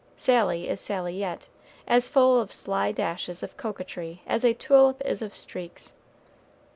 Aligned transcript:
Sally 0.17 0.67
is 0.67 0.79
Sally 0.81 1.15
yet 1.15 1.47
as 1.87 2.07
full 2.07 2.41
of 2.41 2.51
sly 2.51 2.91
dashes 2.91 3.43
of 3.43 3.55
coquetry 3.55 4.23
as 4.25 4.43
a 4.43 4.51
tulip 4.55 4.99
is 5.05 5.21
of 5.21 5.35
streaks. 5.35 5.93